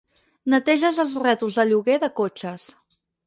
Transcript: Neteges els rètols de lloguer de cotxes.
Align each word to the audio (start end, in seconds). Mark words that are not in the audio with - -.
Neteges 0.53 1.01
els 1.03 1.13
rètols 1.25 1.59
de 1.61 1.67
lloguer 1.73 1.99
de 2.05 2.11
cotxes. 2.21 2.67